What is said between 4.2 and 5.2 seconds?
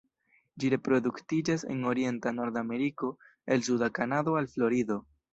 al Florido.